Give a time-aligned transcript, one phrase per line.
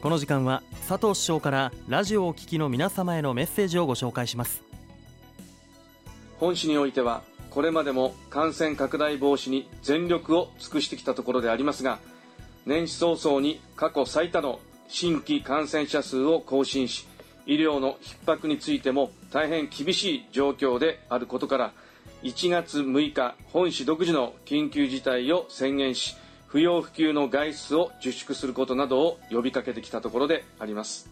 [0.00, 4.62] この時間は佐藤首相からラジオをお聞きの皆様へのメッセージをご紹介します。
[6.38, 11.98] 本市においてはこれまでも感染拡大防止に全力を尽くしてきたところでありますが
[12.64, 17.08] 年始早々に過去最多の新規感染者数を更新し
[17.46, 21.72] 医療の逼迫についても大変厳しい状況であることから
[22.22, 26.16] 1月6日本市独自の緊急事態を宣言し
[26.48, 31.10] 不要不急の外出を自粛することなどを呼びかけてきたところであります。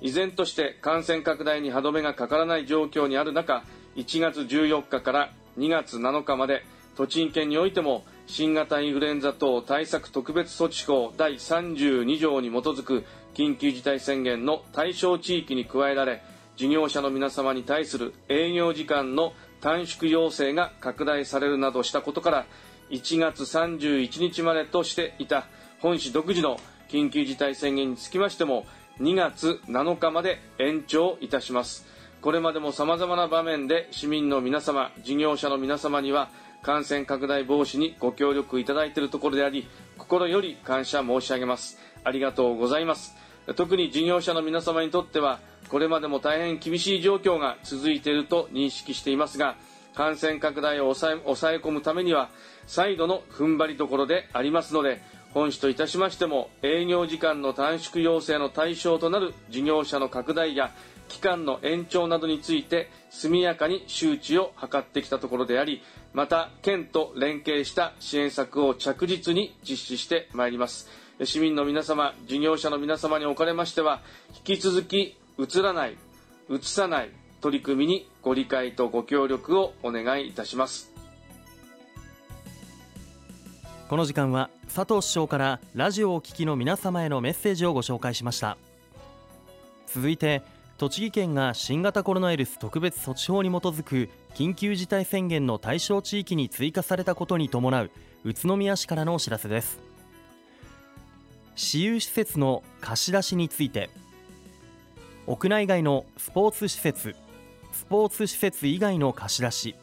[0.00, 3.62] 依然として感染拡大に歯止めがかからない状況にある中
[3.94, 6.64] 1月14日から2月7日まで
[6.96, 13.04] 栃木県においても新型インフルエンザ等対策特別措置法第32条に基づく
[13.34, 16.22] 緊急事態宣言の対象地域に加えられ
[16.56, 22.46] 事業者の皆様に対する営業時間の短縮要請が拡大されるなどしたことから
[22.92, 25.46] 1月31日までとしていた
[25.80, 26.60] 本市独自の
[26.90, 28.66] 緊急事態宣言につきましても
[29.00, 31.86] 2月7日まで延長いたします。
[32.20, 36.28] これまでも様々な場面で市民の皆様事業者の皆様には
[36.62, 41.78] 感染拡大防止にご協力いただいているところであり心より感謝申し上げます。
[42.04, 43.16] ありがとうございます。
[43.56, 49.56] 特に事業者の皆様にとってはこれまでも大変厳しい状況が続いていると認識していますが
[49.94, 52.30] 感染拡大を抑え抑え込むためには
[52.66, 55.00] 再度の踏ん張りどころでありますので
[55.34, 60.70] 本市といたしましても営業時間の短縮要請の対象となる事業者の拡大や
[61.08, 65.82] 期間の延長などについて速やかに周知を図ってきたところであり
[66.12, 70.88] また県と連携した支援策を着実に実施してまいります。
[71.24, 74.00] 市民の皆様事業者の皆様におかれましては
[74.34, 75.96] 引き続きうつらない
[76.48, 80.92] うつさない取り組みにご理解とご協力をお願いいたします。
[83.88, 88.56] この時間は佐藤首相からラジオをお聞きの皆様へのメッセージをご紹介しました。
[89.86, 90.42] 続いて
[90.78, 97.90] 栃木県が新型コロナウイルス特別措置法に基づく緊急事態宣言の対象地域に追加されたことに伴う
[98.24, 99.78] 宇都宮市からのお知らせです。
[101.54, 103.90] 私有施設の貸し出しについて
[105.26, 107.14] 屋内外のスポーツ施設
[107.72, 109.74] スポーツ施設以外の貸し出し。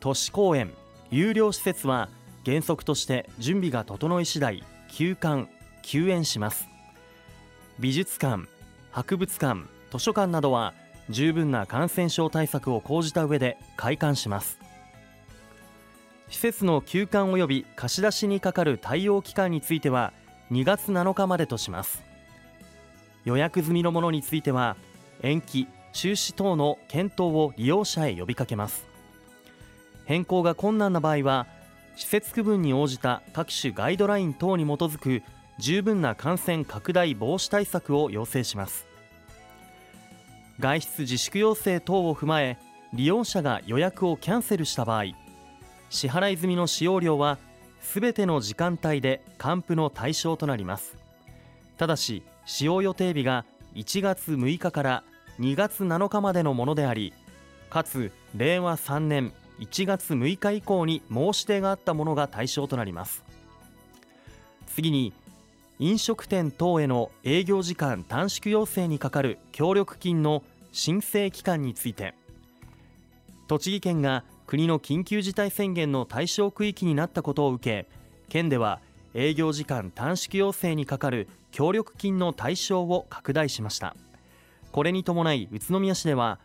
[0.00, 0.72] 都市公園
[1.10, 2.08] 有料施設は
[2.44, 5.48] 原則として準備が整い次第休館
[5.82, 6.68] 休園します。
[7.78, 8.48] 美術館
[8.92, 10.74] 博物館図書館などは
[11.08, 14.58] 十分な感染症対策を講じた上で開館します。
[16.28, 20.12] 施設の休館及び貸し出しにかかる対応期間については
[20.52, 22.02] 2月7日までとします。
[23.24, 24.76] 予約済みのものについては
[25.22, 28.86] 延期中止等の検討を利用者へ呼びかけます。
[30.04, 31.46] 変更が困難な場合は
[31.96, 35.22] 施設区分に応じた各種ガイドライン等に基づく
[35.58, 38.86] 十分な感染拡大防止対策を要請します。
[40.58, 42.58] 外出自粛要請等を踏まえ
[42.92, 45.04] 利用者が予約をキャンセルした場合
[45.90, 47.38] 支払い済みの使用料は
[47.80, 50.96] すべての時間帯で還付の対象となります。
[51.76, 55.04] ただし使用予定日が1月6日から
[55.38, 57.12] 2月7日までのものであり
[57.70, 63.22] かつ令和3年1月6日以降に申し出があったものが対象となります。
[64.66, 65.12] 次に
[65.78, 70.42] 飲食店等への営業時間短縮要請にかかる協力金の
[70.72, 72.14] 申請期間について
[73.48, 77.88] 栃木県が国の緊急事態宣言の対象区域になったことを受け
[78.28, 78.80] 県では
[79.14, 83.96] 営業時間短縮要請にかかる協力金の対象を拡大しました。
[84.72, 86.38] これに伴い宇都宮市では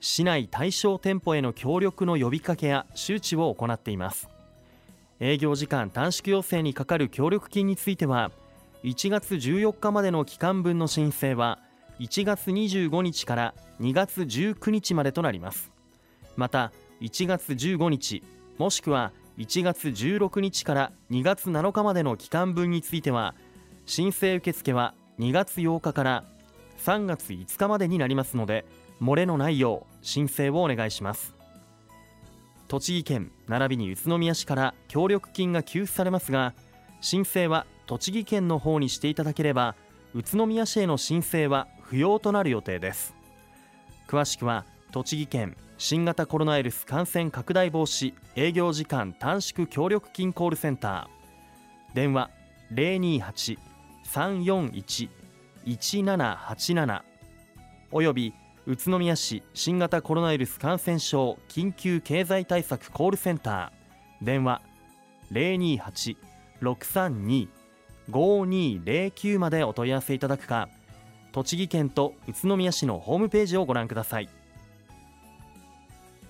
[0.00, 4.28] 市内対象店舗への協力の呼びかけや周知を行っています。
[5.20, 8.30] 営業時間短縮要請にかかる協力金については
[8.82, 11.58] 1月14日までの期間分の申請は
[12.00, 15.70] 1月25日から2月19日までとなります。
[16.36, 18.22] また1月15日
[18.58, 23.34] もしくは1月16日から2月7日までの期間分については
[23.86, 26.24] 申請受付は2月8日から
[26.84, 28.66] 3月5日までになりますので
[29.00, 31.34] 漏れのないよう申請をお願いします。
[32.68, 36.52] 栃木県並びに宇都宮市から協力金が給付されますが
[37.00, 39.76] 申請は栃木県の方にしていただければ
[40.14, 43.14] 宇都宮市への申請は不要となる予定です。
[44.06, 51.94] 詳しくは栃木県新型コロナウイルス感染拡大防止営業時間短縮協力金コールセンター。
[51.94, 52.28] 電話
[52.74, 55.23] 028-341
[55.66, 57.02] 1787
[57.92, 58.34] および
[58.66, 64.24] 宇都宮市新型コロナウイルス感染症緊急経済対策コールセンター。
[64.24, 64.62] 電話
[65.32, 67.48] 028-632
[68.10, 70.68] 5209までお問い合わせいただくか
[71.32, 74.28] 栃木県と宇都宮市のホームページをご覧ください。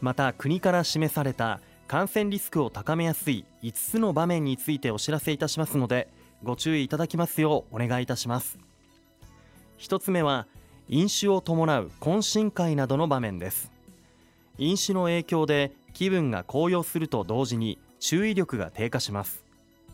[0.00, 6.08] また国から示された感染リスクを高めやすい5つの場面についてお知らせいたしますので
[6.42, 8.69] ご注意いただきますようお願いいたします。
[9.80, 10.46] 1つ目は
[10.88, 13.72] 飲酒を伴う懇親会などの場面です。
[14.58, 19.42] 飲酒の影響で気分が高揚すると同時に注意力が低下します。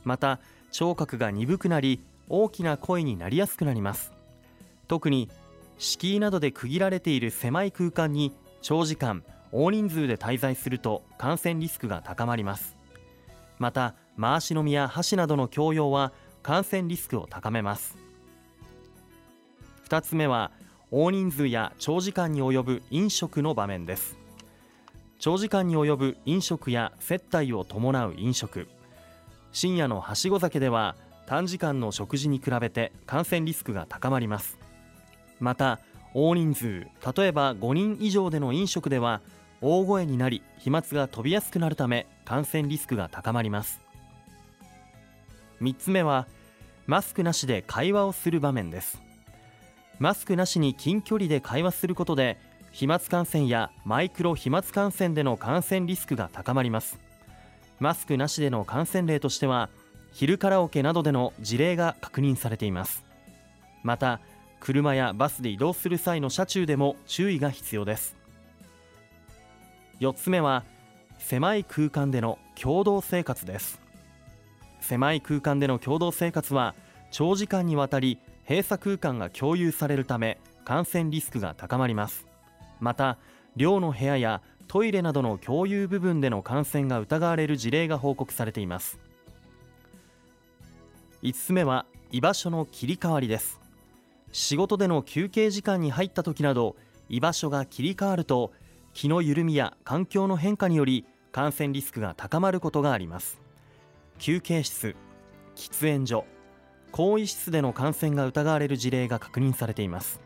[0.05, 0.41] また
[0.73, 4.12] 聴覚が鈍くなり大きな声になりやすくなります。
[4.88, 5.31] 特に
[5.79, 8.32] 敷居などで区切られている狭い空間に
[8.62, 9.23] 長時間
[9.53, 12.77] 大人数で滞在すると感染リスクが高まります。
[13.59, 16.12] また回し飲みや箸などの共用は
[16.43, 18.06] 感染リスクを高めます。
[19.88, 20.50] 2つ目は
[20.91, 24.19] 大人数や長時間に及ぶ飲食の場面です。
[25.21, 28.67] 長時間に及ぶ飲食や接待を伴う飲食。
[29.53, 30.97] 深夜のはしご酒では
[31.27, 34.59] 短時間の食事に比べて感染リスクが高まります。
[35.38, 35.79] また
[36.15, 36.81] 大人数
[37.17, 39.21] 例えば5人以上での飲食では
[39.61, 43.81] 大声になり飛沫が飛びやすくなるため感染リスクが高まります。
[45.62, 46.27] 3つ目は
[46.87, 49.06] マスクなしで会話をする場面です。
[49.98, 52.38] マスクなしに近距離で会話することで
[52.70, 56.98] 飛沫感染やマイクロ飛沫感染での感染リスクが高まります。
[57.81, 59.70] マスクなしでの感染例としては
[60.12, 63.04] 昼カラオケなどでの事例が確認されています。
[63.82, 64.20] また
[64.60, 68.16] 車やバスで移動する際の車中でも注意が必要です。
[70.00, 70.64] 4つ目は
[71.19, 73.81] 狭い空間での共同生活です。
[74.81, 76.75] 狭い空間での共同生活は
[77.10, 82.26] 長時間にわたり閉鎖空間が共有されるため感染リスクが高まります。
[82.81, 83.19] また
[83.56, 88.98] 寮の部屋やトイレなどの共有部分での感染が疑われる事例が報告されています。
[91.22, 93.60] 5つ目は居場所の切り替わりです。
[94.32, 96.76] 仕事での休憩時間に入った時など
[97.08, 98.52] 居場所が切り替わると
[98.93, 103.40] 気の緩みや環境の変化により感染リスクが高まることがあります。
[104.19, 104.94] 休憩室
[105.54, 106.25] 喫煙所
[106.96, 110.19] 更衣室での感染が疑われる事例が確認されています。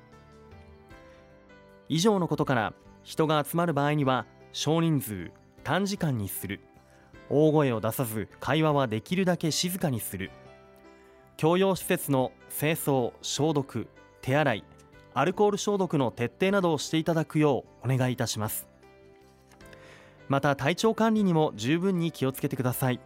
[1.88, 5.32] 以上のことから人が集まる場合には少人数
[5.64, 6.60] 短時間にする。
[7.28, 10.30] 大声を出さず会話はできるだけ静かにする。
[11.36, 13.88] 共用施設の清掃消毒
[14.22, 14.64] 手洗い
[15.12, 18.68] アルコール消毒の徹底などをしていただくようお願いいたします。
[20.28, 23.00] また体調管理にも十分に気をつけてください。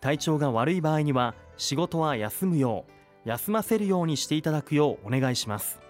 [0.00, 2.84] 体調が悪い場合には仕事は休むよ
[3.24, 5.80] う休ませるようにしていただくようお願いします。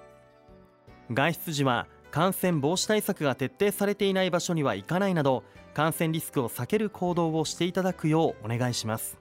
[1.12, 9.18] 外出時は感染防止対策が徹底されていない場所には行かないなど感染リスクを避ける行動をしていただくようお願いします。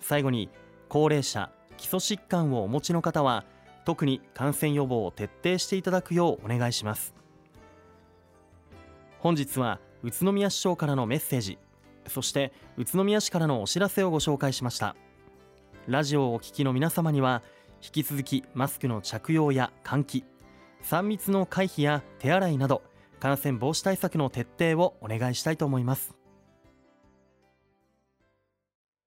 [0.00, 0.48] 最後に
[0.88, 3.44] 高齢者基礎疾患をお持ちの方は
[3.84, 7.14] 特に感染予防を徹底していただくようお願いします。
[9.18, 11.58] 本日は宇都宮市長からのメッセージ
[12.06, 14.96] そして宇都宮市からのお知らせをご紹介しました。
[15.88, 17.42] ラジオをお聞きの皆様には
[17.82, 20.24] 引き続きマスクの着用や換気
[20.84, 22.82] 3密の回避や手洗いなど
[23.20, 26.17] 感染防止対策の徹底をお願いしたいと思います。